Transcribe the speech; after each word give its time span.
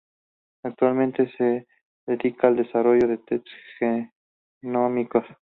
Actualmente, 0.63 1.29
se 1.37 1.67
dedica 2.07 2.47
al 2.47 2.55
desarrollo 2.55 3.07
de 3.07 3.19
tests 3.19 3.51
genómicos. 4.59 5.23